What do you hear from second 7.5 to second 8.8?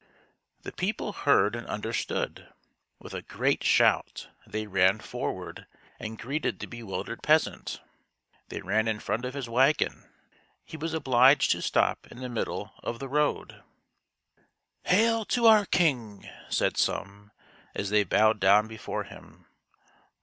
MORE FAMOUS STORIES peasant. They